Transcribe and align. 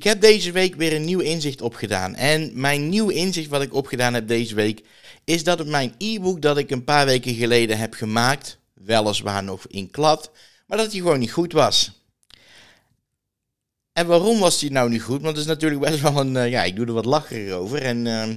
Ik 0.00 0.06
heb 0.06 0.20
deze 0.20 0.52
week 0.52 0.74
weer 0.74 0.94
een 0.94 1.04
nieuw 1.04 1.18
inzicht 1.18 1.60
opgedaan. 1.60 2.14
En 2.14 2.50
mijn 2.54 2.88
nieuw 2.88 3.08
inzicht 3.08 3.48
wat 3.48 3.62
ik 3.62 3.74
opgedaan 3.74 4.14
heb 4.14 4.28
deze 4.28 4.54
week 4.54 4.82
is 5.24 5.44
dat 5.44 5.58
het 5.58 5.68
mijn 5.68 5.94
e-book 5.98 6.42
dat 6.42 6.58
ik 6.58 6.70
een 6.70 6.84
paar 6.84 7.06
weken 7.06 7.34
geleden 7.34 7.78
heb 7.78 7.94
gemaakt, 7.94 8.58
weliswaar 8.74 9.44
nog 9.44 9.66
in 9.66 9.90
klad, 9.90 10.30
maar 10.66 10.78
dat 10.78 10.90
die 10.90 11.00
gewoon 11.00 11.18
niet 11.18 11.32
goed 11.32 11.52
was. 11.52 12.04
En 13.92 14.06
waarom 14.06 14.38
was 14.38 14.58
die 14.58 14.70
nou 14.70 14.90
niet 14.90 15.02
goed? 15.02 15.22
Want 15.22 15.36
het 15.36 15.46
is 15.46 15.52
natuurlijk 15.52 15.80
best 15.80 16.00
wel 16.00 16.20
een, 16.20 16.34
uh, 16.34 16.50
ja, 16.50 16.64
ik 16.64 16.76
doe 16.76 16.86
er 16.86 16.92
wat 16.92 17.04
lacherig 17.04 17.52
over. 17.52 17.82
En 17.82 18.06
uh, 18.06 18.28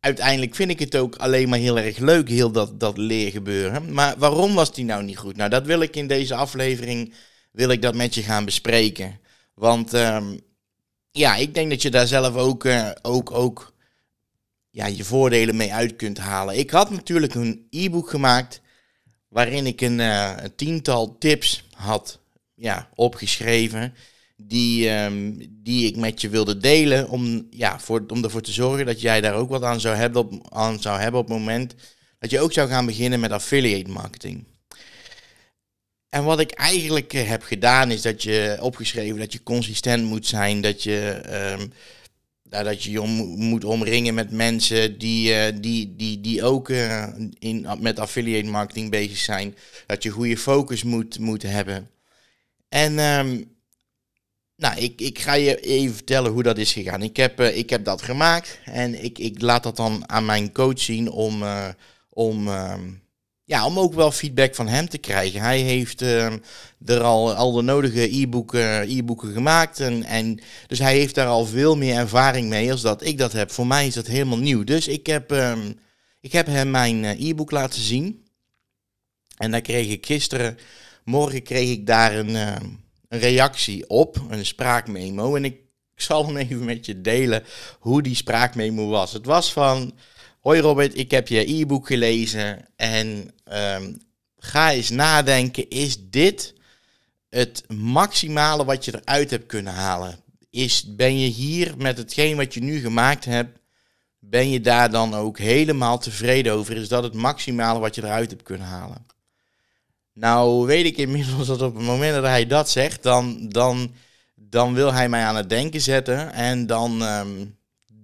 uiteindelijk 0.00 0.54
vind 0.54 0.70
ik 0.70 0.78
het 0.78 0.96
ook 0.96 1.16
alleen 1.16 1.48
maar 1.48 1.58
heel 1.58 1.78
erg 1.78 1.98
leuk, 1.98 2.28
heel 2.28 2.50
dat, 2.50 2.80
dat 2.80 2.96
leergebeuren. 2.96 3.92
Maar 3.92 4.14
waarom 4.18 4.54
was 4.54 4.74
die 4.74 4.84
nou 4.84 5.02
niet 5.02 5.18
goed? 5.18 5.36
Nou, 5.36 5.50
dat 5.50 5.66
wil 5.66 5.80
ik 5.80 5.96
in 5.96 6.06
deze 6.06 6.34
aflevering, 6.34 7.14
wil 7.52 7.68
ik 7.68 7.82
dat 7.82 7.94
met 7.94 8.14
je 8.14 8.22
gaan 8.22 8.44
bespreken. 8.44 9.20
Want 9.54 9.92
um, 9.92 10.46
ja, 11.10 11.36
ik 11.36 11.54
denk 11.54 11.70
dat 11.70 11.82
je 11.82 11.90
daar 11.90 12.06
zelf 12.06 12.36
ook, 12.36 12.64
uh, 12.64 12.90
ook, 13.02 13.30
ook 13.30 13.74
ja, 14.70 14.86
je 14.86 15.04
voordelen 15.04 15.56
mee 15.56 15.72
uit 15.72 15.96
kunt 15.96 16.18
halen. 16.18 16.58
Ik 16.58 16.70
had 16.70 16.90
natuurlijk 16.90 17.34
een 17.34 17.66
e-book 17.70 18.10
gemaakt 18.10 18.60
waarin 19.28 19.66
ik 19.66 19.80
een, 19.80 19.98
uh, 19.98 20.32
een 20.36 20.54
tiental 20.54 21.18
tips 21.18 21.64
had 21.72 22.18
ja, 22.54 22.88
opgeschreven 22.94 23.94
die, 24.36 24.90
um, 24.90 25.36
die 25.50 25.86
ik 25.86 25.96
met 25.96 26.20
je 26.20 26.28
wilde 26.28 26.58
delen 26.58 27.08
om, 27.08 27.46
ja, 27.50 27.80
voor, 27.80 28.04
om 28.08 28.24
ervoor 28.24 28.40
te 28.40 28.52
zorgen 28.52 28.86
dat 28.86 29.00
jij 29.00 29.20
daar 29.20 29.34
ook 29.34 29.48
wat 29.48 29.62
aan 29.62 29.80
zou, 29.80 29.96
hebben 29.96 30.20
op, 30.20 30.52
aan 30.54 30.80
zou 30.80 31.00
hebben 31.00 31.20
op 31.20 31.28
het 31.28 31.38
moment 31.38 31.74
dat 32.18 32.30
je 32.30 32.40
ook 32.40 32.52
zou 32.52 32.68
gaan 32.68 32.86
beginnen 32.86 33.20
met 33.20 33.30
affiliate 33.30 33.90
marketing. 33.90 34.44
En 36.08 36.24
wat 36.24 36.40
ik 36.40 36.50
eigenlijk 36.50 37.12
eh, 37.12 37.28
heb 37.28 37.42
gedaan 37.42 37.90
is 37.90 38.02
dat 38.02 38.22
je 38.22 38.56
opgeschreven 38.60 39.18
dat 39.18 39.32
je 39.32 39.42
consistent 39.42 40.04
moet 40.04 40.26
zijn, 40.26 40.60
dat 40.60 40.82
je, 40.82 41.20
um, 41.60 41.72
dat 42.42 42.82
je 42.82 42.90
je 42.90 43.02
om, 43.02 43.10
moet 43.38 43.64
omringen 43.64 44.14
met 44.14 44.30
mensen 44.30 44.98
die, 44.98 45.30
uh, 45.30 45.44
die, 45.60 45.96
die, 45.96 46.20
die 46.20 46.44
ook 46.44 46.68
uh, 46.68 47.06
in, 47.38 47.66
met 47.80 47.98
affiliate 47.98 48.48
marketing 48.48 48.90
bezig 48.90 49.16
zijn, 49.16 49.54
dat 49.86 50.02
je 50.02 50.10
goede 50.10 50.36
focus 50.36 50.82
moet, 50.82 51.18
moet 51.18 51.42
hebben. 51.42 51.90
En 52.68 52.98
um, 52.98 53.56
nou, 54.56 54.78
ik, 54.80 55.00
ik 55.00 55.18
ga 55.18 55.32
je 55.32 55.60
even 55.60 55.94
vertellen 55.94 56.32
hoe 56.32 56.42
dat 56.42 56.58
is 56.58 56.72
gegaan. 56.72 57.02
Ik 57.02 57.16
heb, 57.16 57.40
ik 57.40 57.70
heb 57.70 57.84
dat 57.84 58.02
gemaakt 58.02 58.58
en 58.64 59.04
ik, 59.04 59.18
ik 59.18 59.40
laat 59.40 59.62
dat 59.62 59.76
dan 59.76 60.08
aan 60.08 60.24
mijn 60.24 60.52
coach 60.52 60.80
zien 60.80 61.10
om, 61.10 61.44
om, 62.08 62.48
uh, 62.48 62.74
ja, 63.48 63.66
om 63.66 63.78
ook 63.78 63.94
wel 63.94 64.12
feedback 64.12 64.54
van 64.54 64.68
hem 64.68 64.88
te 64.88 64.98
krijgen. 64.98 65.40
Hij 65.40 65.60
heeft 65.60 66.02
ehm, 66.02 66.38
er 66.84 67.00
al, 67.00 67.34
al 67.34 67.52
de 67.52 67.62
nodige 67.62 68.16
e-boeken, 68.20 68.80
e-boeken 68.88 69.32
gemaakt 69.32 69.80
en, 69.80 70.04
en 70.04 70.40
dus 70.66 70.78
hij 70.78 70.96
heeft 70.96 71.14
daar 71.14 71.26
al 71.26 71.46
veel 71.46 71.76
meer 71.76 71.94
ervaring 71.94 72.48
mee 72.48 72.70
als 72.70 72.80
dat 72.80 73.04
ik 73.04 73.18
dat 73.18 73.32
heb. 73.32 73.50
Voor 73.50 73.66
mij 73.66 73.86
is 73.86 73.94
dat 73.94 74.06
helemaal 74.06 74.38
nieuw. 74.38 74.64
Dus 74.64 74.88
ik 74.88 75.06
heb, 75.06 75.32
ehm, 75.32 75.72
ik 76.20 76.32
heb 76.32 76.46
hem 76.46 76.70
mijn 76.70 77.04
eh, 77.04 77.28
e-book 77.28 77.50
laten 77.50 77.82
zien 77.82 78.24
en 79.36 79.50
daar 79.50 79.60
kreeg 79.60 79.88
ik 79.88 80.06
gisteren, 80.06 80.58
morgen 81.04 81.42
kreeg 81.42 81.70
ik 81.70 81.86
daar 81.86 82.16
een 82.16 82.36
een 83.08 83.18
reactie 83.18 83.88
op, 83.88 84.20
een 84.28 84.46
spraakmemo. 84.46 85.36
En 85.36 85.44
ik 85.44 85.56
zal 85.94 86.26
hem 86.26 86.36
even 86.36 86.64
met 86.64 86.86
je 86.86 87.00
delen 87.00 87.44
hoe 87.78 88.02
die 88.02 88.14
spraakmemo 88.14 88.88
was. 88.88 89.12
Het 89.12 89.26
was 89.26 89.52
van, 89.52 89.92
hoi 90.40 90.60
Robert, 90.60 90.98
ik 90.98 91.10
heb 91.10 91.28
je 91.28 91.52
e-book 91.52 91.86
gelezen 91.86 92.66
en 92.76 93.30
um, 93.52 94.00
ga 94.38 94.72
eens 94.72 94.90
nadenken, 94.90 95.68
is 95.68 95.96
dit 96.10 96.54
het 97.28 97.64
maximale 97.68 98.64
wat 98.64 98.84
je 98.84 98.94
eruit 98.94 99.30
hebt 99.30 99.46
kunnen 99.46 99.72
halen? 99.72 100.18
Is, 100.50 100.94
ben 100.96 101.18
je 101.18 101.28
hier 101.28 101.74
met 101.76 101.98
hetgeen 101.98 102.36
wat 102.36 102.54
je 102.54 102.60
nu 102.60 102.80
gemaakt 102.80 103.24
hebt, 103.24 103.58
ben 104.18 104.50
je 104.50 104.60
daar 104.60 104.90
dan 104.90 105.14
ook 105.14 105.38
helemaal 105.38 105.98
tevreden 105.98 106.52
over? 106.52 106.76
Is 106.76 106.88
dat 106.88 107.02
het 107.02 107.14
maximale 107.14 107.78
wat 107.78 107.94
je 107.94 108.04
eruit 108.04 108.30
hebt 108.30 108.42
kunnen 108.42 108.66
halen? 108.66 109.06
Nou 110.12 110.66
weet 110.66 110.84
ik 110.84 110.96
inmiddels 110.96 111.46
dat 111.46 111.62
op 111.62 111.74
het 111.74 111.84
moment 111.84 112.14
dat 112.14 112.24
hij 112.24 112.46
dat 112.46 112.70
zegt, 112.70 113.02
dan, 113.02 113.48
dan, 113.48 113.94
dan 114.34 114.74
wil 114.74 114.92
hij 114.92 115.08
mij 115.08 115.24
aan 115.24 115.36
het 115.36 115.48
denken 115.48 115.80
zetten. 115.80 116.32
En 116.32 116.66
dan, 116.66 117.02
um, 117.02 117.58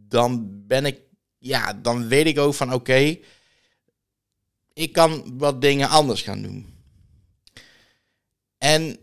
dan 0.08 0.48
ben 0.66 0.86
ik, 0.86 0.98
ja, 1.44 1.72
dan 1.72 2.08
weet 2.08 2.26
ik 2.26 2.38
ook 2.38 2.54
van 2.54 2.72
oké, 2.72 3.18
ik 4.72 4.92
kan 4.92 5.38
wat 5.38 5.60
dingen 5.60 5.88
anders 5.88 6.22
gaan 6.22 6.42
doen. 6.42 6.74
En 8.58 8.98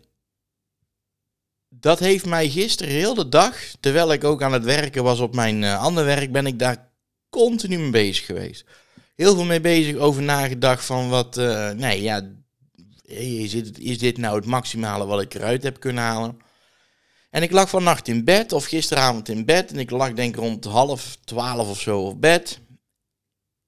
dat 1.68 1.98
heeft 1.98 2.26
mij 2.26 2.50
gisteren 2.50 2.92
heel 2.92 3.14
de 3.14 3.28
dag, 3.28 3.56
terwijl 3.80 4.12
ik 4.12 4.24
ook 4.24 4.42
aan 4.42 4.52
het 4.52 4.64
werken 4.64 5.02
was 5.02 5.20
op 5.20 5.34
mijn 5.34 5.62
uh, 5.62 5.82
andere 5.82 6.06
werk, 6.06 6.32
ben 6.32 6.46
ik 6.46 6.58
daar 6.58 6.92
continu 7.28 7.78
mee 7.78 7.90
bezig 7.90 8.26
geweest. 8.26 8.64
Heel 9.14 9.34
veel 9.34 9.44
mee 9.44 9.60
bezig 9.60 9.96
over 9.96 10.22
nagedacht 10.22 10.84
van 10.84 11.08
wat, 11.08 11.38
uh, 11.38 11.70
nee 11.70 12.02
ja, 12.02 12.30
is 13.04 13.50
dit, 13.50 13.78
is 13.78 13.98
dit 13.98 14.18
nou 14.18 14.36
het 14.36 14.46
maximale 14.46 15.06
wat 15.06 15.20
ik 15.20 15.34
eruit 15.34 15.62
heb 15.62 15.80
kunnen 15.80 16.02
halen? 16.02 16.38
En 17.32 17.42
ik 17.42 17.50
lag 17.50 17.68
vannacht 17.68 18.08
in 18.08 18.24
bed, 18.24 18.52
of 18.52 18.64
gisteravond 18.64 19.28
in 19.28 19.44
bed, 19.44 19.72
en 19.72 19.78
ik 19.78 19.90
lag 19.90 20.12
denk 20.12 20.36
rond 20.36 20.64
half 20.64 21.16
twaalf 21.24 21.68
of 21.68 21.80
zo 21.80 22.00
op 22.00 22.20
bed. 22.20 22.60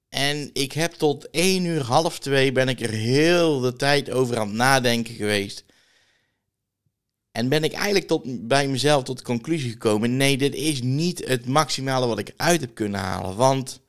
En 0.09 0.49
ik 0.53 0.71
heb 0.71 0.91
tot 0.91 1.29
één 1.29 1.65
uur, 1.65 1.81
half 1.81 2.19
twee, 2.19 2.51
ben 2.51 2.67
ik 2.67 2.81
er 2.81 2.89
heel 2.89 3.59
de 3.59 3.73
tijd 3.73 4.11
over 4.11 4.37
aan 4.37 4.47
het 4.47 4.55
nadenken 4.55 5.13
geweest. 5.13 5.65
En 7.31 7.49
ben 7.49 7.63
ik 7.63 7.73
eigenlijk 7.73 8.07
tot, 8.07 8.47
bij 8.47 8.67
mezelf 8.67 9.03
tot 9.03 9.17
de 9.17 9.23
conclusie 9.23 9.71
gekomen, 9.71 10.17
nee, 10.17 10.37
dit 10.37 10.55
is 10.55 10.81
niet 10.81 11.27
het 11.27 11.45
maximale 11.45 12.07
wat 12.07 12.19
ik 12.19 12.33
uit 12.37 12.61
heb 12.61 12.75
kunnen 12.75 12.99
halen. 12.99 13.35
Want 13.35 13.81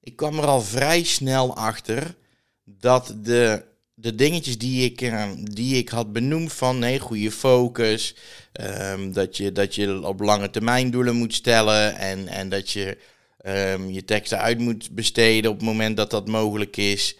ik 0.00 0.16
kwam 0.16 0.38
er 0.38 0.46
al 0.46 0.62
vrij 0.62 1.02
snel 1.02 1.56
achter 1.56 2.16
dat 2.64 3.14
de 3.16 3.64
de 3.94 4.14
dingetjes 4.14 4.58
die 4.58 4.84
ik, 4.84 5.00
uh, 5.00 5.30
die 5.36 5.76
ik 5.76 5.88
had 5.88 6.12
benoemd 6.12 6.52
van 6.52 6.78
nee, 6.78 6.98
goede 6.98 7.30
focus, 7.30 8.14
um, 8.60 9.12
dat, 9.12 9.36
je, 9.36 9.52
dat 9.52 9.74
je 9.74 10.06
op 10.06 10.20
lange 10.20 10.50
termijn 10.50 10.90
doelen 10.90 11.16
moet 11.16 11.34
stellen 11.34 11.96
en, 11.96 12.28
en 12.28 12.48
dat 12.48 12.70
je 12.70 12.98
um, 13.46 13.90
je 13.90 14.04
teksten 14.04 14.38
uit 14.38 14.58
moet 14.58 14.90
besteden 14.90 15.50
op 15.50 15.56
het 15.56 15.66
moment 15.66 15.96
dat 15.96 16.10
dat 16.10 16.28
mogelijk 16.28 16.76
is. 16.76 17.16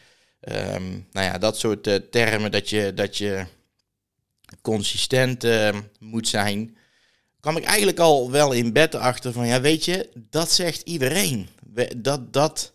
Nou 1.13 1.27
ja, 1.27 1.39
dat 1.39 1.59
soort 1.59 1.87
uh, 1.87 1.95
termen, 1.95 2.51
dat 2.51 2.71
je, 2.71 2.95
dat 2.95 3.17
je 3.17 3.47
consistent 4.63 5.47
moet 5.99 6.29
zijn. 6.29 6.77
kwam 7.41 7.57
ik 7.57 7.65
eigenlijk 7.65 7.99
al 7.99 8.31
wel 8.31 8.53
in 8.53 8.73
bed 8.73 8.95
achter 8.95 9.33
van, 9.33 9.47
ja 9.47 9.61
weet 9.61 9.85
je, 9.85 10.09
dat 10.31 10.53
zegt 10.53 10.83
iedereen. 10.83 11.49
Dat, 11.97 12.33
dat, 12.33 12.73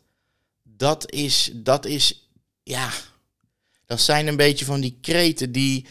dat 0.64 1.12
is, 1.12 1.52
dat 1.54 1.86
is, 1.86 2.30
ja, 2.64 2.90
dat 3.90 4.02
zijn 4.02 4.28
een 4.28 4.36
beetje 4.36 4.66
van 4.66 4.82
die 4.82 4.98
kreten 5.02 5.52
die, 5.52 5.86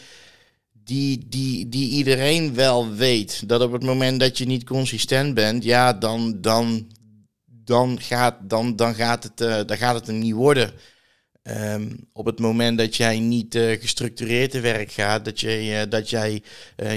die, 0.71 1.27
die, 1.27 1.69
die 1.69 1.89
iedereen 1.89 2.53
wel 2.53 2.93
weet. 2.93 3.49
Dat 3.49 3.61
op 3.61 3.71
het 3.71 3.83
moment 3.83 4.19
dat 4.19 4.37
je 4.37 4.45
niet 4.45 4.63
consistent 4.63 5.33
bent, 5.33 5.63
ja, 5.63 5.93
dan, 5.93 6.41
dan, 6.41 6.91
dan, 7.45 8.01
gaat, 8.01 8.49
dan, 8.49 8.75
dan, 8.75 8.95
gaat, 8.95 9.23
het, 9.23 9.41
uh, 9.41 9.59
dan 9.65 9.77
gaat 9.77 9.95
het 9.95 10.15
niet 10.15 10.33
worden. 10.33 10.71
Um, 11.43 12.07
op 12.13 12.25
het 12.25 12.39
moment 12.39 12.77
dat 12.77 12.95
jij 12.95 13.19
niet 13.19 13.55
uh, 13.55 13.79
gestructureerd 13.79 14.51
te 14.51 14.59
werk 14.59 14.91
gaat, 14.91 15.25
dat, 15.25 15.39
je, 15.39 15.63
uh, 15.65 15.81
dat, 15.89 16.09
jij, 16.09 16.43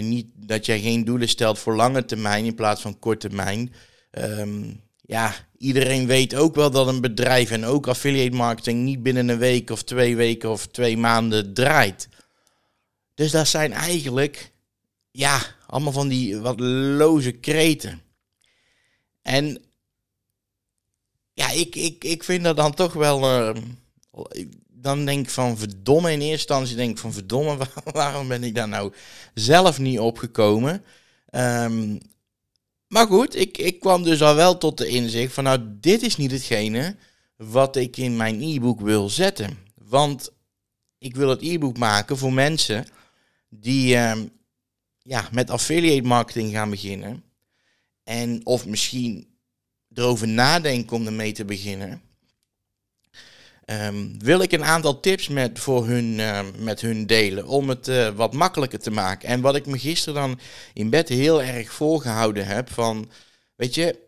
niet, 0.01 0.27
dat 0.35 0.67
jij 0.67 0.81
geen 0.81 1.05
doelen 1.05 1.29
stelt 1.29 1.59
voor 1.59 1.77
lange 1.77 2.05
termijn 2.05 2.45
in 2.45 2.55
plaats 2.55 2.81
van 2.81 2.99
korte 2.99 3.29
termijn. 3.29 3.73
Um, 4.11 4.81
ja, 5.03 5.35
iedereen 5.59 6.07
weet 6.07 6.35
ook 6.35 6.55
wel 6.55 6.71
dat 6.71 6.87
een 6.87 7.01
bedrijf 7.01 7.51
en 7.51 7.65
ook 7.65 7.87
affiliate 7.87 8.37
marketing 8.37 8.83
niet 8.83 9.03
binnen 9.03 9.29
een 9.29 9.39
week 9.39 9.71
of 9.71 9.83
twee 9.83 10.17
weken 10.17 10.51
of 10.51 10.67
twee 10.67 10.97
maanden 10.97 11.55
draait. 11.55 12.09
Dus 13.15 13.31
dat 13.31 13.49
zijn 13.49 13.73
eigenlijk, 13.73 14.53
ja, 15.11 15.41
allemaal 15.67 15.93
van 15.93 16.09
die 16.09 16.39
wat 16.39 16.61
loze 16.61 17.33
kreten. 17.33 18.03
En 19.23 19.63
ja, 21.33 21.51
ik, 21.51 21.75
ik, 21.75 22.05
ik 22.05 22.25
vind 22.25 22.45
dat 22.45 22.57
dan 22.57 22.75
toch 22.75 22.93
wel. 22.93 23.49
Uh, 23.51 23.63
dan 24.69 25.05
denk 25.05 25.27
ik 25.27 25.31
van 25.31 25.59
verdomme, 25.59 26.13
in 26.13 26.21
eerste 26.21 26.31
instantie 26.31 26.77
denk 26.77 26.91
ik 26.91 26.99
van 26.99 27.13
verdomme, 27.13 27.57
waarom 27.93 28.29
ben 28.29 28.45
ik 28.45 28.55
daar 28.55 28.69
nou 28.69 28.93
zelf 29.35 29.79
niet 29.79 29.99
opgekomen? 29.99 30.85
Um, 31.31 31.99
maar 32.93 33.07
goed, 33.07 33.37
ik, 33.37 33.59
ik 33.59 33.81
kwam 33.81 34.03
dus 34.03 34.23
al 34.23 34.35
wel 34.35 34.59
tot 34.59 34.79
de 34.79 34.87
inzicht 34.87 35.35
van 35.35 35.45
nou, 35.45 35.61
dit 35.81 36.03
is 36.03 36.17
niet 36.17 36.31
hetgene 36.31 36.97
wat 37.37 37.77
ik 37.77 37.97
in 37.97 38.17
mijn 38.17 38.43
e-book 38.43 38.81
wil 38.81 39.09
zetten. 39.09 39.59
Want 39.75 40.33
ik 40.99 41.17
wil 41.17 41.29
het 41.29 41.43
e-book 41.43 41.79
maken 41.79 42.19
voor 42.19 42.33
mensen 42.33 42.87
die 43.49 43.95
uh, 43.95 44.13
ja, 44.99 45.29
met 45.33 45.51
affiliate 45.51 46.07
marketing 46.07 46.53
gaan 46.53 46.71
beginnen. 46.71 47.25
En 48.05 48.47
of 48.47 48.67
misschien 48.67 49.27
erover 49.95 50.29
nadenken 50.29 50.97
om 50.97 51.07
ermee 51.07 51.33
te 51.33 51.45
beginnen. 51.45 52.03
Ehm, 53.81 54.19
wil 54.19 54.41
ik 54.41 54.53
een 54.53 54.65
aantal 54.65 55.01
tips 55.01 55.29
met, 55.29 55.59
voor 55.59 55.87
hun, 55.87 56.21
ehm, 56.21 56.47
met 56.59 56.81
hun 56.81 57.07
delen. 57.07 57.47
Om 57.47 57.69
het 57.69 57.89
eh, 57.89 58.09
wat 58.09 58.33
makkelijker 58.33 58.79
te 58.79 58.91
maken. 58.91 59.29
En 59.29 59.41
wat 59.41 59.57
ik 59.57 59.67
me 59.67 59.79
gisteren 59.79 60.21
dan 60.21 60.41
in 60.75 60.91
bed 60.91 61.09
heel 61.09 61.43
erg 61.43 61.73
voorgehouden 61.73 62.47
heb. 62.47 62.73
Van, 62.73 63.11
weet 63.57 63.75
je, 63.75 63.99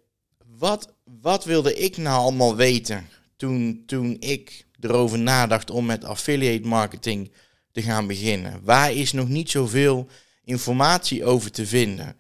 wat, 0.58 0.94
wat 1.20 1.44
wilde 1.44 1.74
ik 1.74 1.96
nou 1.96 2.16
allemaal 2.22 2.56
weten 2.56 3.08
toen, 3.36 3.82
toen 3.86 4.16
ik 4.20 4.66
erover 4.80 5.18
nadacht 5.18 5.70
om 5.70 5.86
met 5.86 6.04
affiliate 6.04 6.68
marketing 6.68 7.32
te 7.72 7.82
gaan 7.82 8.06
beginnen? 8.06 8.60
Waar 8.62 8.92
is 8.92 9.12
nog 9.12 9.28
niet 9.28 9.50
zoveel 9.50 10.08
informatie 10.44 11.24
over 11.24 11.50
te 11.50 11.66
vinden? 11.66 12.16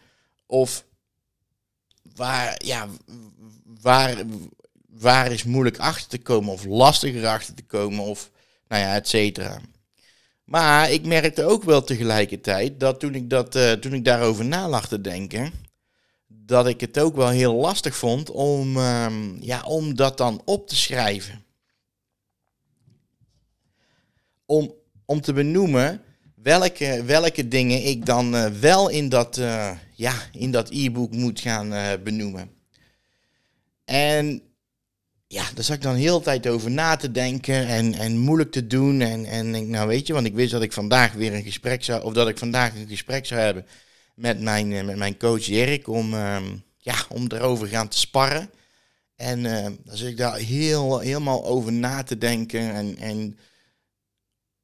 Of 0.46 0.84
waar, 2.14 2.60
ja, 2.64 2.88
waar, 3.80 4.16
waar 4.98 5.32
is 5.32 5.44
moeilijk 5.44 5.78
achter 5.78 6.08
te 6.08 6.18
komen 6.18 6.52
of 6.52 6.64
lastiger 6.64 7.26
achter 7.26 7.54
te 7.54 7.62
komen 7.62 8.04
of 8.04 8.30
nou 8.68 8.82
ja, 8.82 8.94
et 8.94 9.08
cetera. 9.08 9.60
Maar 10.44 10.90
ik 10.90 11.06
merkte 11.06 11.44
ook 11.44 11.62
wel 11.62 11.82
tegelijkertijd 11.82 12.80
dat 12.80 13.00
toen 13.00 13.14
ik, 13.14 13.30
dat, 13.30 13.56
uh, 13.56 13.72
toen 13.72 13.92
ik 13.92 14.04
daarover 14.04 14.44
na 14.44 14.68
lag 14.68 14.88
te 14.88 15.00
denken, 15.00 15.52
dat 16.26 16.66
ik 16.66 16.80
het 16.80 16.98
ook 16.98 17.16
wel 17.16 17.28
heel 17.28 17.54
lastig 17.54 17.96
vond 17.96 18.30
om, 18.30 18.76
um, 18.76 19.36
ja, 19.40 19.62
om 19.62 19.94
dat 19.94 20.18
dan 20.18 20.42
op 20.44 20.68
te 20.68 20.76
schrijven. 20.76 21.44
Om, 24.46 24.74
om 25.04 25.20
te 25.20 25.32
benoemen 25.32 26.02
welke, 26.34 27.02
welke 27.04 27.48
dingen 27.48 27.86
ik 27.86 28.06
dan 28.06 28.34
uh, 28.34 28.46
wel 28.46 28.88
in 28.88 29.08
dat, 29.08 29.36
uh, 29.36 29.70
ja, 29.92 30.14
in 30.32 30.50
dat 30.50 30.70
e-book 30.70 31.12
moet 31.12 31.40
gaan 31.40 32.00
benoemen. 32.02 32.50
En 33.84 34.42
ja, 35.34 35.44
daar 35.54 35.64
zat 35.64 35.76
ik 35.76 35.82
dan 35.82 35.94
heel 35.94 36.20
tijd 36.20 36.46
over 36.46 36.70
na 36.70 36.96
te 36.96 37.10
denken 37.10 37.66
en, 37.66 37.94
en 37.94 38.18
moeilijk 38.18 38.50
te 38.52 38.66
doen. 38.66 39.00
En, 39.00 39.24
en 39.24 39.52
denk, 39.52 39.68
nou 39.68 39.88
weet 39.88 40.06
je, 40.06 40.12
want 40.12 40.26
ik 40.26 40.34
wist 40.34 40.50
dat 40.50 40.62
ik 40.62 40.72
vandaag 40.72 41.12
weer 41.12 41.34
een 41.34 41.42
gesprek 41.42 41.84
zou, 41.84 42.02
of 42.02 42.12
dat 42.12 42.28
ik 42.28 42.38
vandaag 42.38 42.74
een 42.74 42.88
gesprek 42.88 43.26
zou 43.26 43.40
hebben 43.40 43.66
met 44.14 44.40
mijn, 44.40 44.72
eh, 44.72 44.84
met 44.84 44.96
mijn 44.96 45.18
coach 45.18 45.48
Erik 45.48 45.88
om, 45.88 46.14
um, 46.14 46.62
ja, 46.78 46.94
om 47.08 47.26
erover 47.28 47.66
gaan 47.66 47.88
te 47.88 47.98
sparren. 47.98 48.50
En 49.16 49.44
uh, 49.44 49.62
dan 49.62 49.96
zit 49.96 50.08
ik 50.08 50.16
daar 50.16 50.36
heel, 50.36 50.98
helemaal 50.98 51.44
over 51.44 51.72
na 51.72 52.02
te 52.02 52.18
denken. 52.18 52.72
En, 52.72 52.96
en 52.98 53.38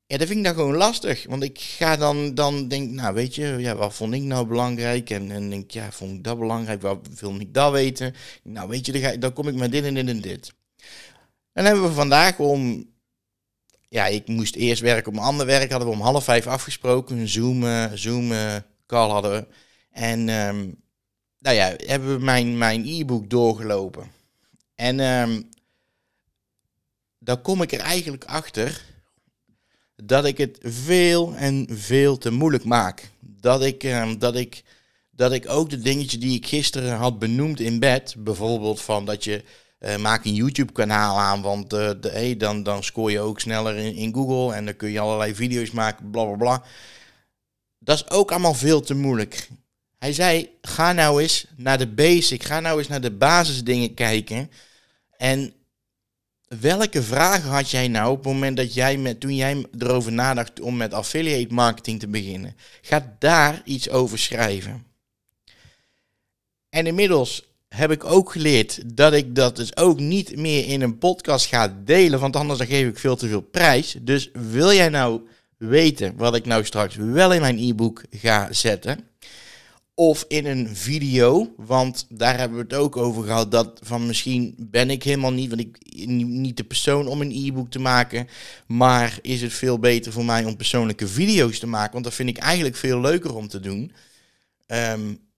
ja, 0.07 0.17
dat 0.17 0.27
vind 0.27 0.39
ik 0.39 0.45
dan 0.45 0.55
gewoon 0.55 0.77
lastig. 0.77 1.27
Want 1.29 1.43
ik 1.43 1.59
ga 1.59 1.97
dan, 1.97 2.35
dan 2.35 2.69
denk, 2.69 2.91
nou 2.91 3.15
weet 3.15 3.35
je, 3.35 3.57
ja, 3.59 3.77
wat 3.77 3.95
vond 3.95 4.15
ik 4.15 4.23
nou 4.23 4.47
belangrijk? 4.47 5.11
En, 5.11 5.31
en 5.31 5.51
denk, 5.51 5.71
ja, 5.71 5.93
vond 5.93 6.13
ik 6.13 6.25
dat 6.25 6.39
belangrijk? 6.39 6.83
Wat 6.83 7.09
wil 7.21 7.41
ik 7.41 7.55
dat 7.55 7.73
weten? 7.73 8.15
Nou 8.43 8.69
weet 8.69 8.87
je, 8.87 8.93
dan, 8.93 9.01
ga, 9.01 9.17
dan 9.17 9.33
kom 9.33 9.49
ik 9.49 9.55
met 9.55 9.73
dit 9.73 9.85
en 9.85 9.95
dit 9.95 10.09
en 10.09 10.21
dit. 10.21 10.53
En 11.53 11.65
hebben 11.65 11.85
we 11.85 11.93
vandaag 11.93 12.39
om, 12.39 12.91
ja, 13.89 14.07
ik 14.07 14.27
moest 14.27 14.55
eerst 14.55 14.83
werken 14.83 15.13
op 15.13 15.19
een 15.19 15.25
ander 15.25 15.47
werk, 15.47 15.71
hadden 15.71 15.89
we 15.89 15.95
om 15.95 16.01
half 16.01 16.25
vijf 16.25 16.47
afgesproken. 16.47 17.19
Een 17.19 17.29
Zoom, 17.29 17.63
uh, 17.63 17.93
Zoom 17.95 18.33
uh, 18.33 18.57
call 18.87 19.11
hadden 19.11 19.31
we. 19.31 19.47
En 19.91 20.29
um, 20.29 20.81
nou 21.39 21.57
ja, 21.57 21.75
hebben 21.77 22.17
we 22.17 22.25
mijn, 22.25 22.59
mijn 22.59 22.85
e-book 22.87 23.31
doorgelopen. 23.31 24.11
En 24.75 25.01
um, 25.01 25.49
dan 27.19 27.43
kom 27.43 27.63
ik 27.63 27.73
er 27.73 27.81
eigenlijk 27.81 28.25
achter 28.25 28.85
dat 29.97 30.25
ik 30.25 30.39
het 30.39 30.59
veel 30.63 31.35
en 31.35 31.67
veel 31.71 32.19
te 32.19 32.31
moeilijk 32.31 32.65
maak. 32.65 33.11
Dat 33.21 33.63
ik, 33.63 33.83
um, 33.83 34.19
dat 34.19 34.37
ik, 34.37 34.63
dat 35.11 35.33
ik 35.33 35.49
ook 35.49 35.71
de 35.71 35.79
dingetjes 35.79 36.21
die 36.21 36.37
ik 36.37 36.47
gisteren 36.47 36.97
had 36.97 37.19
benoemd 37.19 37.61
in 37.61 37.79
bed, 37.79 38.15
bijvoorbeeld 38.19 38.81
van 38.81 39.05
dat 39.05 39.25
je 39.25 39.45
uh, 39.81 39.97
maak 39.97 40.25
een 40.25 40.35
YouTube-kanaal 40.35 41.19
aan, 41.19 41.43
want 41.43 41.73
uh, 41.73 41.91
de, 42.01 42.35
dan, 42.39 42.63
dan 42.63 42.83
scoor 42.83 43.11
je 43.11 43.21
ook 43.21 43.41
sneller 43.41 43.77
in, 43.77 43.95
in, 43.95 44.15
Google 44.15 44.55
en 44.55 44.65
dan 44.65 44.77
kun 44.77 44.91
je 44.91 45.01
allerlei 45.01 45.35
video's 45.35 45.71
maken, 45.71 46.11
bla 46.11 46.25
bla 46.25 46.37
bla. 46.37 46.63
Dat 47.79 47.97
is 47.97 48.11
ook 48.11 48.31
allemaal 48.31 48.55
veel 48.55 48.81
te 48.81 48.95
moeilijk. 48.95 49.49
Hij 49.99 50.13
zei: 50.13 50.51
ga 50.63 50.93
nou 50.93 51.23
eens 51.23 51.47
naar 51.57 51.79
de 51.79 51.87
basic, 51.87 52.43
ga 52.43 52.61
nou 52.61 52.79
eens 52.79 52.89
naar 52.89 53.01
de 53.01 53.11
basisdingen 53.11 53.95
kijken. 53.95 54.51
En 55.17 55.53
welke 56.59 57.03
vragen 57.03 57.51
had 57.51 57.71
jij 57.71 57.89
nou 57.89 58.11
op 58.11 58.17
het 58.17 58.33
moment 58.33 58.57
dat 58.57 58.75
jij 58.75 58.97
met, 58.97 59.21
toen 59.21 59.37
jij 59.37 59.67
erover 59.79 60.13
nadacht 60.13 60.61
om 60.61 60.77
met 60.77 60.95
affiliate 60.95 61.55
marketing 61.55 62.01
te 62.01 62.09
beginnen? 62.09 62.57
Ga 62.83 63.17
daar 63.19 63.63
iets 63.65 63.91
over 63.91 64.19
schrijven. 64.19 64.87
En 66.69 66.87
inmiddels 66.87 67.50
heb 67.75 67.91
ik 67.91 68.05
ook 68.05 68.33
geleerd 68.33 68.97
dat 68.97 69.13
ik 69.13 69.35
dat 69.35 69.57
dus 69.57 69.77
ook 69.77 70.01
niet 70.01 70.37
meer 70.37 70.67
in 70.67 70.81
een 70.81 70.99
podcast 70.99 71.47
ga 71.47 71.77
delen, 71.85 72.21
want 72.21 72.37
anders 72.37 72.59
dan 72.59 72.69
geef 72.69 72.89
ik 72.89 72.99
veel 72.99 73.17
te 73.17 73.29
veel 73.29 73.41
prijs. 73.41 73.97
Dus 74.03 74.31
wil 74.33 74.73
jij 74.73 74.89
nou 74.89 75.21
weten 75.57 76.17
wat 76.17 76.35
ik 76.35 76.47
nou 76.47 76.65
straks 76.65 76.97
wel 76.97 77.33
in 77.33 77.41
mijn 77.41 77.59
e-book 77.59 78.05
ga 78.11 78.53
zetten, 78.53 78.99
of 79.95 80.25
in 80.29 80.47
een 80.47 80.77
video, 80.77 81.55
want 81.57 82.07
daar 82.09 82.39
hebben 82.39 82.57
we 82.57 82.63
het 82.63 82.75
ook 82.75 82.97
over 82.97 83.25
gehad, 83.25 83.51
dat 83.51 83.81
van 83.83 84.07
misschien 84.07 84.55
ben 84.59 84.91
ik 84.91 85.03
helemaal 85.03 85.33
niet, 85.33 85.49
want 85.49 85.61
ik 85.61 85.79
niet 86.07 86.57
de 86.57 86.65
persoon 86.65 87.07
om 87.07 87.21
een 87.21 87.47
e-book 87.47 87.71
te 87.71 87.79
maken, 87.79 88.29
maar 88.67 89.19
is 89.23 89.43
het 89.43 89.53
veel 89.53 89.79
beter 89.79 90.13
voor 90.13 90.25
mij 90.25 90.45
om 90.45 90.57
persoonlijke 90.57 91.09
video's 91.09 91.59
te 91.59 91.67
maken, 91.67 91.93
want 91.93 92.05
dat 92.05 92.15
vind 92.15 92.29
ik 92.29 92.39
eigenlijk 92.39 92.77
veel 92.77 93.01
leuker 93.01 93.35
om 93.35 93.49
te 93.49 93.61
doen. 93.61 93.93
Um, 94.67 95.30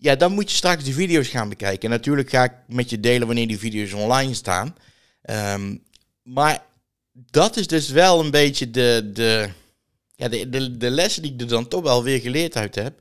ja, 0.00 0.16
dan 0.16 0.32
moet 0.32 0.50
je 0.50 0.56
straks 0.56 0.84
die 0.84 0.94
video's 0.94 1.28
gaan 1.28 1.48
bekijken. 1.48 1.82
En 1.82 1.90
natuurlijk 1.90 2.30
ga 2.30 2.44
ik 2.44 2.52
met 2.66 2.90
je 2.90 3.00
delen 3.00 3.26
wanneer 3.26 3.46
die 3.48 3.58
video's 3.58 3.92
online 3.92 4.34
staan. 4.34 4.76
Um, 5.30 5.82
maar 6.22 6.62
dat 7.12 7.56
is 7.56 7.66
dus 7.66 7.88
wel 7.88 8.20
een 8.20 8.30
beetje 8.30 8.70
de, 8.70 9.10
de, 9.12 9.48
ja, 10.16 10.28
de, 10.28 10.48
de, 10.48 10.76
de 10.76 10.90
lessen 10.90 11.22
die 11.22 11.32
ik 11.32 11.40
er 11.40 11.48
dan 11.48 11.68
toch 11.68 11.82
wel 11.82 12.02
weer 12.02 12.20
geleerd 12.20 12.56
uit 12.56 12.74
heb. 12.74 13.00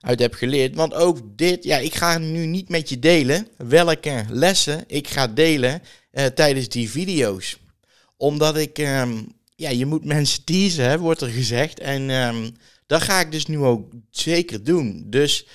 Uit 0.00 0.20
heb 0.20 0.34
geleerd. 0.34 0.74
Want 0.74 0.94
ook 0.94 1.18
dit, 1.36 1.64
ja, 1.64 1.78
ik 1.78 1.94
ga 1.94 2.18
nu 2.18 2.46
niet 2.46 2.68
met 2.68 2.88
je 2.88 2.98
delen 2.98 3.48
welke 3.56 4.24
lessen 4.28 4.84
ik 4.86 5.08
ga 5.08 5.26
delen 5.26 5.82
uh, 6.12 6.24
tijdens 6.24 6.68
die 6.68 6.90
video's. 6.90 7.58
Omdat 8.16 8.56
ik, 8.56 8.78
um, 8.78 9.32
ja, 9.54 9.70
je 9.70 9.86
moet 9.86 10.04
mensen 10.04 10.44
teasen, 10.44 11.00
wordt 11.00 11.20
er 11.20 11.28
gezegd. 11.28 11.78
En 11.78 12.10
um, 12.10 12.56
dat 12.86 13.02
ga 13.02 13.20
ik 13.20 13.32
dus 13.32 13.46
nu 13.46 13.58
ook 13.58 13.92
zeker 14.10 14.64
doen. 14.64 15.04
Dus 15.06 15.46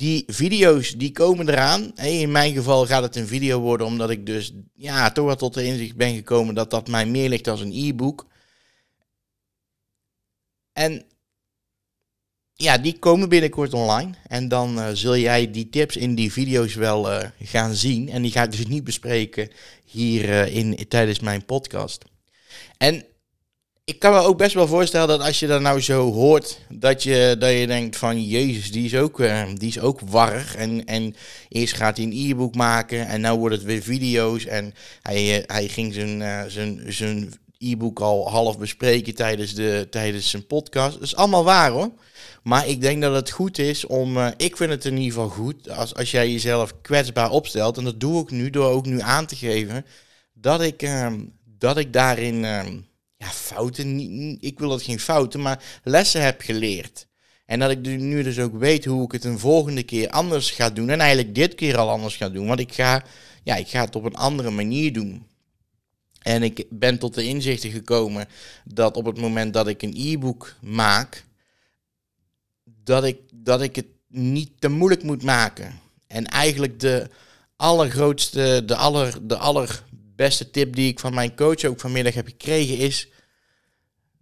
die 0.00 0.24
video's 0.26 0.90
die 0.96 1.12
komen 1.12 1.48
eraan. 1.48 1.96
In 1.96 2.30
mijn 2.30 2.54
geval 2.54 2.86
gaat 2.86 3.02
het 3.02 3.16
een 3.16 3.26
video 3.26 3.60
worden 3.60 3.86
omdat 3.86 4.10
ik 4.10 4.26
dus 4.26 4.52
ja, 4.74 5.12
toch 5.12 5.26
wel 5.26 5.36
tot 5.36 5.54
de 5.54 5.64
inzicht 5.64 5.96
ben 5.96 6.14
gekomen 6.14 6.54
dat 6.54 6.70
dat 6.70 6.88
mij 6.88 7.06
meer 7.06 7.28
ligt 7.28 7.48
als 7.48 7.60
een 7.60 7.72
e-book. 7.74 8.26
En 10.72 11.04
ja, 12.52 12.78
die 12.78 12.98
komen 12.98 13.28
binnenkort 13.28 13.74
online. 13.74 14.14
En 14.26 14.48
dan 14.48 14.78
uh, 14.78 14.88
zul 14.92 15.16
jij 15.16 15.50
die 15.50 15.68
tips 15.68 15.96
in 15.96 16.14
die 16.14 16.32
video's 16.32 16.74
wel 16.74 17.12
uh, 17.12 17.28
gaan 17.42 17.74
zien. 17.74 18.08
En 18.08 18.22
die 18.22 18.30
ga 18.30 18.42
ik 18.42 18.50
dus 18.50 18.66
niet 18.66 18.84
bespreken 18.84 19.50
hier 19.84 20.24
uh, 20.24 20.56
in, 20.56 20.88
tijdens 20.88 21.20
mijn 21.20 21.44
podcast. 21.44 22.04
En 22.78 23.04
ik 23.90 23.98
kan 23.98 24.12
me 24.12 24.18
ook 24.18 24.38
best 24.38 24.54
wel 24.54 24.66
voorstellen 24.66 25.08
dat 25.08 25.20
als 25.20 25.38
je 25.38 25.46
dat 25.46 25.60
nou 25.60 25.80
zo 25.80 26.12
hoort, 26.12 26.58
dat 26.68 27.02
je, 27.02 27.36
dat 27.38 27.50
je 27.50 27.66
denkt 27.66 27.96
van 27.96 28.24
Jezus, 28.24 28.72
die 28.72 28.84
is 28.84 28.96
ook, 28.96 29.20
uh, 29.20 29.42
die 29.54 29.68
is 29.68 29.80
ook 29.80 30.00
warrig. 30.00 30.56
En, 30.56 30.84
en 30.84 31.14
eerst 31.48 31.74
gaat 31.74 31.96
hij 31.96 32.06
een 32.06 32.30
e-book 32.30 32.54
maken 32.54 33.06
en 33.06 33.20
nu 33.20 33.32
wordt 33.32 33.54
het 33.54 33.64
weer 33.64 33.82
video's. 33.82 34.44
En 34.44 34.74
hij, 35.02 35.38
uh, 35.38 35.44
hij 35.46 35.68
ging 35.68 35.94
zijn, 35.94 36.20
uh, 36.20 36.42
zijn, 36.48 36.82
zijn 36.88 37.32
e-book 37.58 38.00
al 38.00 38.30
half 38.30 38.58
bespreken 38.58 39.14
tijdens, 39.14 39.54
de, 39.54 39.86
tijdens 39.90 40.30
zijn 40.30 40.46
podcast. 40.46 40.92
Dat 40.92 41.02
is 41.02 41.16
allemaal 41.16 41.44
waar 41.44 41.70
hoor. 41.70 41.90
Maar 42.42 42.68
ik 42.68 42.80
denk 42.80 43.02
dat 43.02 43.14
het 43.14 43.30
goed 43.30 43.58
is 43.58 43.86
om, 43.86 44.18
ik 44.36 44.56
vind 44.56 44.70
het 44.70 44.84
in 44.84 44.96
ieder 44.96 45.12
geval 45.12 45.28
goed, 45.28 45.70
als, 45.70 45.94
als 45.94 46.10
jij 46.10 46.30
jezelf 46.30 46.74
kwetsbaar 46.82 47.30
opstelt. 47.30 47.78
En 47.78 47.84
dat 47.84 48.00
doe 48.00 48.22
ik 48.22 48.30
nu 48.30 48.50
door 48.50 48.70
ook 48.70 48.86
nu 48.86 49.00
aan 49.00 49.26
te 49.26 49.36
geven 49.36 49.86
dat 50.34 50.60
ik, 50.60 50.82
ehm, 50.82 51.20
dat 51.58 51.76
ik 51.76 51.92
daarin 51.92 52.44
ehm, 52.44 52.76
ja, 53.20 53.26
fouten, 53.26 53.98
ik 54.40 54.58
wil 54.58 54.68
dat 54.68 54.82
geen 54.82 55.00
fouten, 55.00 55.40
maar 55.40 55.80
lessen 55.84 56.22
heb 56.22 56.40
geleerd. 56.40 57.06
En 57.46 57.58
dat 57.58 57.70
ik 57.70 57.80
nu 57.80 58.22
dus 58.22 58.38
ook 58.38 58.58
weet 58.58 58.84
hoe 58.84 59.04
ik 59.04 59.12
het 59.12 59.24
een 59.24 59.38
volgende 59.38 59.82
keer 59.82 60.08
anders 60.08 60.50
ga 60.50 60.70
doen. 60.70 60.88
En 60.88 61.00
eigenlijk 61.00 61.34
dit 61.34 61.54
keer 61.54 61.76
al 61.78 61.90
anders 61.90 62.16
ga 62.16 62.28
doen. 62.28 62.46
Want 62.46 62.60
ik 62.60 62.72
ga, 62.72 63.04
ja, 63.42 63.56
ik 63.56 63.68
ga 63.68 63.84
het 63.84 63.96
op 63.96 64.04
een 64.04 64.14
andere 64.14 64.50
manier 64.50 64.92
doen. 64.92 65.26
En 66.22 66.42
ik 66.42 66.64
ben 66.70 66.98
tot 66.98 67.14
de 67.14 67.24
inzichten 67.24 67.70
gekomen 67.70 68.28
dat 68.64 68.96
op 68.96 69.04
het 69.04 69.20
moment 69.20 69.52
dat 69.52 69.68
ik 69.68 69.82
een 69.82 69.94
e-book 69.96 70.54
maak, 70.60 71.24
dat 72.64 73.04
ik, 73.04 73.18
dat 73.34 73.62
ik 73.62 73.76
het 73.76 73.88
niet 74.08 74.50
te 74.58 74.68
moeilijk 74.68 75.02
moet 75.02 75.22
maken. 75.22 75.80
En 76.06 76.26
eigenlijk 76.26 76.80
de 76.80 77.08
allergrootste, 77.56 78.62
de, 78.66 78.76
aller, 78.76 79.28
de 79.28 79.36
aller 79.36 79.82
beste 80.20 80.50
tip 80.50 80.74
die 80.74 80.88
ik 80.88 81.00
van 81.00 81.14
mijn 81.14 81.36
coach 81.36 81.64
ook 81.64 81.80
vanmiddag 81.80 82.14
heb 82.14 82.26
gekregen 82.26 82.76
is: 82.76 83.08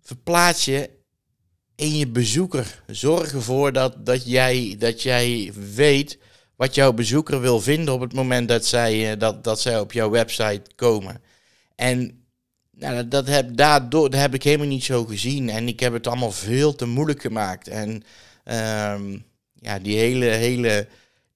verplaats 0.01 0.65
je 0.65 0.91
in 1.75 1.97
je 1.97 2.09
bezoeker. 2.09 2.83
Zorg 2.87 3.33
ervoor 3.33 3.73
dat, 3.73 4.07
dat, 4.07 4.31
jij, 4.31 4.77
dat 4.79 5.03
jij 5.03 5.53
weet 5.75 6.19
wat 6.57 6.75
jouw 6.75 6.93
bezoeker 6.93 7.41
wil 7.41 7.61
vinden 7.61 7.95
op 7.95 8.01
het 8.01 8.13
moment 8.13 8.49
dat 8.49 8.67
zij, 8.67 9.13
uh, 9.13 9.19
dat, 9.19 9.45
dat 9.45 9.61
zij 9.61 9.81
op 9.81 9.93
jouw 9.93 10.11
website 10.11 10.63
komen. 10.75 11.23
En 11.75 12.25
nou, 12.71 13.09
dat, 13.09 13.27
heb, 13.27 13.57
daardoor, 13.57 14.11
dat 14.11 14.21
heb 14.21 14.35
ik 14.35 14.43
helemaal 14.43 14.67
niet 14.67 14.85
zo 14.85 15.05
gezien. 15.05 15.51
En 15.51 15.69
ik 15.69 15.81
heb 15.81 15.93
het 15.93 16.07
allemaal 16.07 16.33
veel 16.33 16.75
te 16.75 16.87
moeilijk 16.87 17.21
gemaakt. 17.21 17.69
En 17.69 17.91
um, 18.45 19.25
ja, 19.55 19.79
die 19.79 19.99
hele, 19.99 20.27
hele, 20.27 20.89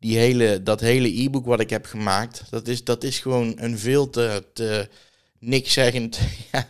die 0.02 0.18
hele, 0.18 0.62
dat 0.62 0.80
hele 0.80 1.23
e-book 1.23 1.47
wat 1.47 1.61
ik 1.61 1.71
heb 1.71 1.87
gemaakt, 1.87 2.42
dat 2.50 2.68
is, 2.68 2.85
dat 2.85 3.04
is 3.04 3.18
gewoon 3.18 3.52
een 3.56 3.78
veel 3.78 4.11
te, 4.11 4.44
te 4.52 4.88
niks 5.38 5.73
zeggend 5.73 6.18
ja, 6.52 6.68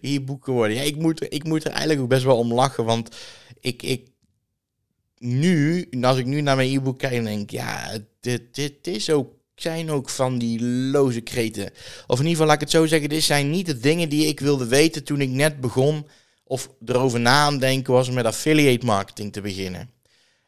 e-book 0.00 0.44
geworden. 0.44 0.76
Ja, 0.76 0.82
ik 0.82 0.96
moet, 0.96 1.32
ik 1.32 1.44
moet 1.44 1.64
er 1.64 1.70
eigenlijk 1.70 2.00
ook 2.00 2.08
best 2.08 2.24
wel 2.24 2.36
om 2.36 2.52
lachen, 2.52 2.84
want 2.84 3.16
ik, 3.60 3.82
ik 3.82 4.08
nu, 5.18 5.88
als 6.00 6.18
ik 6.18 6.26
nu 6.26 6.40
naar 6.40 6.56
mijn 6.56 6.74
e-book 6.74 6.98
kijk, 6.98 7.24
denk 7.24 7.42
ik, 7.42 7.50
ja, 7.50 7.98
dit, 8.20 8.54
dit 8.54 8.86
is 8.86 9.10
ook, 9.10 9.32
zijn 9.54 9.90
ook 9.90 10.08
van 10.08 10.38
die 10.38 10.62
loze 10.64 11.20
kreten. 11.20 11.70
Of 12.06 12.18
in 12.18 12.26
ieder 12.26 12.30
geval, 12.30 12.46
laat 12.46 12.54
ik 12.54 12.60
het 12.60 12.70
zo 12.70 12.86
zeggen, 12.86 13.08
dit 13.08 13.22
zijn 13.22 13.50
niet 13.50 13.66
de 13.66 13.78
dingen 13.78 14.08
die 14.08 14.26
ik 14.26 14.40
wilde 14.40 14.66
weten 14.66 15.04
toen 15.04 15.20
ik 15.20 15.28
net 15.28 15.60
begon, 15.60 16.06
of 16.44 16.70
erover 16.86 17.20
na 17.20 17.44
aan 17.44 17.58
denken 17.58 17.92
was 17.92 18.08
om 18.08 18.14
met 18.14 18.24
affiliate 18.24 18.86
marketing 18.86 19.32
te 19.32 19.40
beginnen. 19.40 19.90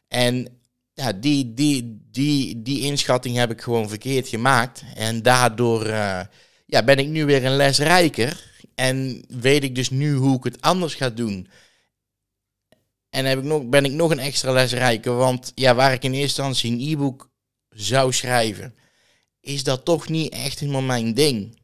En 0.07 0.61
ja, 0.93 1.13
die, 1.13 1.53
die, 1.53 2.07
die, 2.11 2.61
die 2.61 2.81
inschatting 2.81 3.35
heb 3.35 3.51
ik 3.51 3.61
gewoon 3.61 3.89
verkeerd 3.89 4.27
gemaakt. 4.27 4.83
En 4.95 5.21
daardoor 5.21 5.87
uh, 5.87 6.21
ja, 6.65 6.83
ben 6.83 6.97
ik 6.97 7.07
nu 7.07 7.25
weer 7.25 7.45
een 7.45 7.55
les 7.55 7.79
rijker. 7.79 8.51
En 8.75 9.25
weet 9.27 9.63
ik 9.63 9.75
dus 9.75 9.89
nu 9.89 10.13
hoe 10.13 10.37
ik 10.37 10.43
het 10.43 10.61
anders 10.61 10.95
ga 10.95 11.09
doen. 11.09 11.47
En 13.09 13.25
heb 13.25 13.37
ik 13.37 13.43
nog, 13.43 13.69
ben 13.69 13.85
ik 13.85 13.91
nog 13.91 14.11
een 14.11 14.19
extra 14.19 14.51
les 14.51 14.73
rijker. 14.73 15.15
Want 15.15 15.51
ja, 15.55 15.75
waar 15.75 15.93
ik 15.93 16.03
in 16.03 16.13
eerste 16.13 16.41
instantie 16.41 16.71
een 16.71 16.93
e-book 16.93 17.31
zou 17.69 18.13
schrijven, 18.13 18.75
is 19.39 19.63
dat 19.63 19.85
toch 19.85 20.09
niet 20.09 20.33
echt 20.33 20.59
helemaal 20.59 20.81
mijn 20.81 21.13
ding. 21.13 21.61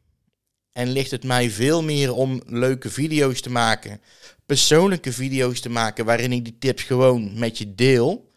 En 0.72 0.88
ligt 0.92 1.10
het 1.10 1.24
mij 1.24 1.50
veel 1.50 1.82
meer 1.82 2.14
om 2.14 2.42
leuke 2.46 2.90
video's 2.90 3.40
te 3.40 3.50
maken, 3.50 4.00
persoonlijke 4.46 5.12
video's 5.12 5.60
te 5.60 5.68
maken, 5.68 6.04
waarin 6.04 6.32
ik 6.32 6.44
die 6.44 6.58
tips 6.58 6.82
gewoon 6.82 7.38
met 7.38 7.58
je 7.58 7.74
deel. 7.74 8.29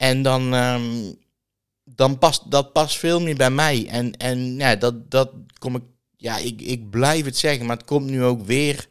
En 0.00 0.22
dan, 0.22 0.52
um, 0.52 1.14
dan 1.84 2.18
past 2.18 2.50
dat 2.50 2.72
past 2.72 2.96
veel 2.96 3.20
meer 3.20 3.36
bij 3.36 3.50
mij. 3.50 3.86
En, 3.88 4.16
en 4.16 4.56
ja, 4.56 4.76
dat, 4.76 5.10
dat 5.10 5.30
kom 5.58 5.76
ik, 5.76 5.82
ja, 6.16 6.36
ik, 6.38 6.60
ik 6.60 6.90
blijf 6.90 7.24
het 7.24 7.36
zeggen, 7.36 7.66
maar 7.66 7.76
het 7.76 7.86
komt 7.86 8.06
nu 8.06 8.24
ook 8.24 8.42
weer, 8.42 8.86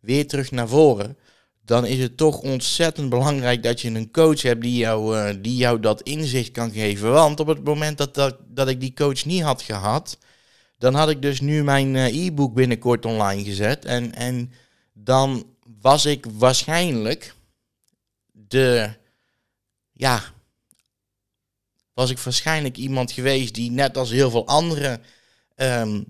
weer 0.00 0.26
terug 0.26 0.50
naar 0.50 0.68
voren. 0.68 1.16
Dan 1.64 1.86
is 1.86 1.98
het 1.98 2.16
toch 2.16 2.40
ontzettend 2.40 3.10
belangrijk 3.10 3.62
dat 3.62 3.80
je 3.80 3.90
een 3.90 4.10
coach 4.10 4.42
hebt 4.42 4.62
die 4.62 4.76
jou, 4.76 5.16
uh, 5.16 5.34
die 5.42 5.56
jou 5.56 5.80
dat 5.80 6.02
inzicht 6.02 6.50
kan 6.50 6.70
geven. 6.70 7.12
Want 7.12 7.40
op 7.40 7.46
het 7.46 7.64
moment 7.64 7.98
dat, 7.98 8.14
dat, 8.14 8.36
dat 8.46 8.68
ik 8.68 8.80
die 8.80 8.94
coach 8.94 9.24
niet 9.24 9.42
had 9.42 9.62
gehad, 9.62 10.18
dan 10.78 10.94
had 10.94 11.10
ik 11.10 11.22
dus 11.22 11.40
nu 11.40 11.64
mijn 11.64 11.94
uh, 11.94 12.26
e-book 12.26 12.54
binnenkort 12.54 13.06
online 13.06 13.44
gezet. 13.44 13.84
En, 13.84 14.14
en 14.14 14.52
dan 14.92 15.46
was 15.80 16.04
ik 16.06 16.26
waarschijnlijk 16.32 17.34
de, 18.32 18.90
ja, 19.92 20.22
was 22.00 22.10
ik 22.10 22.18
waarschijnlijk 22.18 22.76
iemand 22.76 23.12
geweest 23.12 23.54
die 23.54 23.70
net 23.70 23.96
als 23.96 24.10
heel 24.10 24.30
veel 24.30 24.46
andere 24.46 25.00
um, 25.56 26.04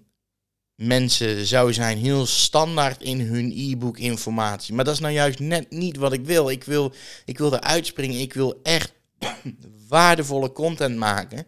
mensen 0.74 1.46
zou 1.46 1.72
zijn, 1.72 1.98
heel 1.98 2.26
standaard 2.26 3.02
in 3.02 3.20
hun 3.20 3.52
e-book 3.56 3.98
informatie. 3.98 4.74
Maar 4.74 4.84
dat 4.84 4.94
is 4.94 5.00
nou 5.00 5.12
juist 5.12 5.38
net 5.38 5.70
niet 5.70 5.96
wat 5.96 6.12
ik 6.12 6.24
wil. 6.24 6.50
Ik 6.50 6.64
wil, 6.64 6.92
ik 7.24 7.38
wil 7.38 7.54
eruit 7.54 7.86
springen. 7.86 8.20
Ik 8.20 8.32
wil 8.32 8.60
echt 8.62 8.92
waardevolle 9.88 10.52
content 10.52 10.96
maken. 10.96 11.46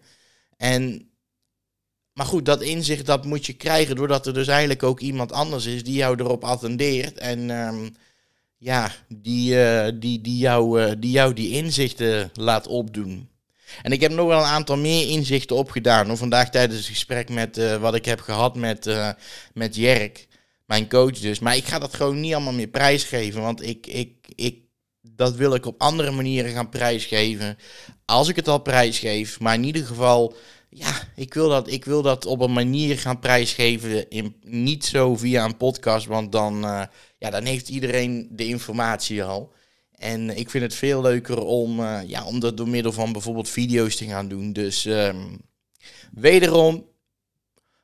En, 0.57 1.11
maar 2.13 2.27
goed, 2.27 2.45
dat 2.45 2.63
inzicht 2.63 3.07
dat 3.07 3.25
moet 3.25 3.47
je 3.47 3.53
krijgen 3.53 3.97
doordat 3.97 4.27
er 4.27 4.35
dus 4.35 4.49
eigenlijk 4.49 4.83
ook 4.83 5.01
iemand 5.01 5.33
anders 5.33 5.67
is 5.67 5.85
die 5.85 5.97
jou 5.97 6.21
erop 6.21 6.45
attendeert. 6.45 7.19
En 7.19 7.51
um, 7.51 7.95
ja, 8.57 8.93
die, 9.09 9.55
uh, 9.55 9.89
die, 9.95 10.21
die, 10.21 10.39
jou, 10.39 10.83
uh, 10.83 10.93
die 10.99 11.11
jou 11.11 11.33
die 11.35 11.51
inzichten 11.51 12.31
laat 12.35 12.67
opdoen. 12.67 13.31
En 13.83 13.93
ik 13.93 14.01
heb 14.01 14.13
nog 14.13 14.27
wel 14.27 14.39
een 14.39 14.45
aantal 14.45 14.77
meer 14.77 15.09
inzichten 15.09 15.57
opgedaan. 15.57 16.07
Hoor. 16.07 16.17
Vandaag 16.17 16.51
tijdens 16.51 16.79
het 16.79 16.89
gesprek 16.89 17.29
met 17.29 17.59
uh, 17.59 17.77
wat 17.77 17.95
ik 17.95 18.05
heb 18.05 18.21
gehad 18.21 18.57
met, 18.57 18.87
uh, 18.87 19.09
met 19.55 19.77
Jerk, 19.77 20.27
mijn 20.67 20.89
coach 20.89 21.19
dus. 21.19 21.39
Maar 21.39 21.57
ik 21.57 21.65
ga 21.65 21.79
dat 21.79 21.95
gewoon 21.95 22.21
niet 22.21 22.35
allemaal 22.35 22.53
meer 22.53 22.69
prijsgeven. 22.69 23.43
Want 23.43 23.63
ik, 23.63 23.87
ik, 23.87 24.13
ik, 24.35 24.59
dat 25.01 25.35
wil 25.35 25.55
ik 25.55 25.67
op 25.67 25.81
andere 25.81 26.11
manieren 26.11 26.53
gaan 26.53 26.69
prijsgeven. 26.69 27.59
Als 28.05 28.29
ik 28.29 28.37
het 28.37 28.49
al 28.49 28.59
prijsgeef. 28.59 29.41
Maar 29.41 29.55
in 29.55 29.65
ieder 29.65 29.87
geval, 29.87 30.35
ja, 30.69 30.93
ik 31.17 31.35
wil 31.35 31.49
dat, 31.49 31.71
ik 31.71 31.85
wil 31.85 32.03
dat 32.03 32.27
op 32.27 32.41
een 32.41 32.53
manier 32.53 32.99
gaan 32.99 33.19
prijsgeven. 33.19 34.11
In, 34.11 34.37
niet 34.41 34.85
zo 34.85 35.17
via 35.17 35.45
een 35.45 35.57
podcast. 35.57 36.07
Want 36.07 36.33
dan, 36.33 36.65
uh, 36.65 36.83
ja, 37.19 37.31
dan 37.31 37.45
heeft 37.45 37.69
iedereen 37.69 38.29
de 38.31 38.47
informatie 38.47 39.25
al. 39.25 39.53
En 40.03 40.37
ik 40.37 40.51
vind 40.51 40.65
het 40.65 40.75
veel 40.75 41.03
leuker 41.03 41.39
om, 41.39 41.81
uh, 41.81 42.01
ja, 42.07 42.25
om 42.25 42.41
dat 42.41 42.57
door 42.57 42.69
middel 42.69 42.93
van 42.93 43.13
bijvoorbeeld 43.13 43.49
video's 43.49 43.97
te 43.97 44.05
gaan 44.05 44.29
doen. 44.29 44.53
Dus 44.53 44.85
um, 44.85 45.41
wederom, 46.13 46.87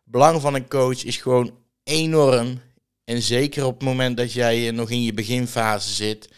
belang 0.04 0.40
van 0.40 0.54
een 0.54 0.68
coach 0.68 1.04
is 1.04 1.16
gewoon 1.16 1.54
enorm. 1.84 2.60
En 3.04 3.22
zeker 3.22 3.64
op 3.64 3.75
het 3.75 3.82
moment 3.82 4.16
dat 4.16 4.32
jij 4.32 4.70
nog 4.70 4.90
in 4.90 5.02
je 5.02 5.12
beginfase 5.12 5.94
zit, 5.94 6.28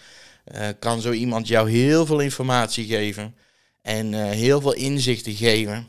uh, 0.54 0.68
kan 0.78 1.00
zo 1.00 1.12
iemand 1.12 1.48
jou 1.48 1.70
heel 1.70 2.06
veel 2.06 2.20
informatie 2.20 2.86
geven. 2.86 3.34
En 3.82 4.12
heel 4.14 4.60
veel 4.60 4.74
inzichten 4.74 5.34
geven. 5.34 5.86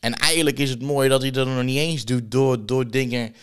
En 0.00 0.14
eigenlijk 0.14 0.58
is 0.58 0.70
het 0.70 0.82
mooi 0.82 1.08
dat 1.08 1.22
hij 1.22 1.30
dat 1.30 1.46
nog 1.46 1.62
niet 1.62 1.78
eens 1.78 2.04
doet 2.04 2.30
door, 2.30 2.66
door 2.66 2.90
dingen 2.90 3.34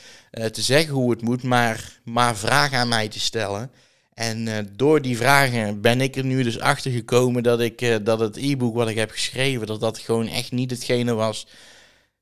te 0.52 0.62
zeggen 0.62 0.94
hoe 0.94 1.12
het 1.12 1.22
moet, 1.22 1.44
maar, 1.44 2.00
maar 2.04 2.38
vragen 2.38 2.78
aan 2.78 2.88
mij 2.88 3.08
te 3.08 3.20
stellen. 3.20 3.72
En 4.20 4.48
uh, 4.48 4.58
door 4.76 5.02
die 5.02 5.18
vragen 5.18 5.82
ben 5.82 6.02
ik 6.02 6.16
er 6.16 6.26
nu 6.26 6.44
dus 6.44 6.60
achter 6.60 6.92
gekomen 6.92 7.44
dat, 7.44 7.60
ik, 7.60 7.82
uh, 7.82 7.96
dat 8.04 8.20
het 8.20 8.38
e-book 8.38 8.76
wat 8.76 8.90
ik 8.90 8.96
heb 8.96 9.12
geschreven, 9.12 9.68
dat 9.68 9.80
dat 9.80 9.98
gewoon 9.98 10.28
echt 10.28 10.52
niet 10.52 10.72
hetgene 10.72 11.14
was 11.14 11.48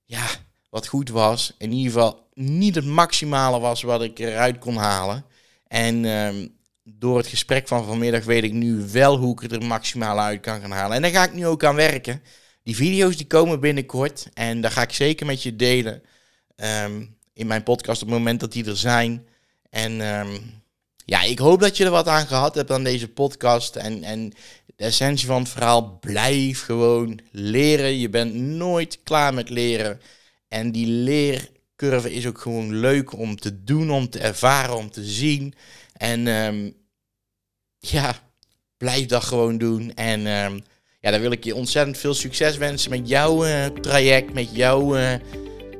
ja, 0.05 0.27
wat 0.69 0.87
goed 0.87 1.09
was. 1.09 1.53
In 1.57 1.71
ieder 1.71 1.91
geval 1.91 2.27
niet 2.33 2.75
het 2.75 2.85
maximale 2.85 3.59
was 3.59 3.81
wat 3.81 4.03
ik 4.03 4.19
eruit 4.19 4.57
kon 4.57 4.75
halen. 4.75 5.25
En 5.67 6.03
uh, 6.03 6.29
door 6.83 7.17
het 7.17 7.27
gesprek 7.27 7.67
van 7.67 7.85
vanmiddag 7.85 8.23
weet 8.23 8.43
ik 8.43 8.53
nu 8.53 8.87
wel 8.91 9.17
hoe 9.17 9.43
ik 9.43 9.51
er 9.51 9.65
maximaal 9.65 10.19
uit 10.19 10.41
kan 10.41 10.61
gaan 10.61 10.71
halen. 10.71 10.95
En 10.95 11.01
daar 11.01 11.11
ga 11.11 11.23
ik 11.23 11.33
nu 11.33 11.47
ook 11.47 11.63
aan 11.63 11.75
werken. 11.75 12.21
Die 12.63 12.75
video's 12.75 13.17
die 13.17 13.27
komen 13.27 13.59
binnenkort 13.59 14.27
en 14.33 14.61
daar 14.61 14.71
ga 14.71 14.81
ik 14.81 14.93
zeker 14.93 15.25
met 15.25 15.43
je 15.43 15.55
delen 15.55 16.01
um, 16.85 17.15
in 17.33 17.47
mijn 17.47 17.63
podcast 17.63 18.01
op 18.01 18.07
het 18.07 18.17
moment 18.17 18.39
dat 18.39 18.51
die 18.51 18.65
er 18.65 18.77
zijn. 18.77 19.27
En... 19.69 20.01
Um, 20.01 20.57
ja, 21.09 21.21
ik 21.21 21.39
hoop 21.39 21.59
dat 21.59 21.77
je 21.77 21.85
er 21.85 21.91
wat 21.91 22.07
aan 22.07 22.27
gehad 22.27 22.55
hebt 22.55 22.71
aan 22.71 22.83
deze 22.83 23.07
podcast. 23.07 23.75
En, 23.75 24.03
en 24.03 24.33
de 24.65 24.83
essentie 24.83 25.27
van 25.27 25.41
het 25.41 25.49
verhaal, 25.49 25.97
blijf 25.99 26.63
gewoon 26.63 27.19
leren. 27.31 27.97
Je 27.97 28.09
bent 28.09 28.33
nooit 28.33 28.99
klaar 29.03 29.33
met 29.33 29.49
leren. 29.49 30.01
En 30.47 30.71
die 30.71 30.87
leercurve 30.87 32.13
is 32.13 32.27
ook 32.27 32.39
gewoon 32.39 32.79
leuk 32.79 33.17
om 33.17 33.35
te 33.35 33.63
doen, 33.63 33.91
om 33.91 34.09
te 34.09 34.19
ervaren, 34.19 34.75
om 34.75 34.91
te 34.91 35.03
zien. 35.03 35.53
En 35.93 36.27
um, 36.27 36.73
ja, 37.79 38.15
blijf 38.77 39.05
dat 39.05 39.23
gewoon 39.23 39.57
doen. 39.57 39.93
En 39.93 40.27
um, 40.27 40.63
ja, 40.99 41.11
dan 41.11 41.21
wil 41.21 41.31
ik 41.31 41.43
je 41.43 41.55
ontzettend 41.55 41.97
veel 41.97 42.13
succes 42.13 42.57
wensen 42.57 42.89
met 42.89 43.09
jouw 43.09 43.45
uh, 43.45 43.65
traject, 43.65 44.33
met 44.33 44.55
jouw 44.55 44.97
uh, 44.97 45.13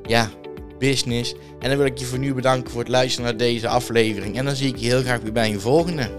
ja, 0.06 0.32
business. 0.80 1.36
En 1.60 1.70
dan 1.70 1.78
wil 1.78 1.88
ik 1.88 1.98
je 1.98 2.06
voor 2.06 2.20
nu 2.20 2.34
bedanken 2.34 2.72
voor 2.72 2.82
het 2.82 2.90
luisteren 2.90 3.26
naar 3.26 3.38
deze 3.38 3.68
aflevering. 3.68 4.38
En 4.38 4.46
dan 4.46 4.56
zie 4.56 4.68
ik 4.68 4.78
je 4.78 4.88
heel 4.88 5.02
graag 5.02 5.22
weer 5.22 5.32
bij 5.32 5.54
een 5.54 5.62
volgende. 5.62 6.10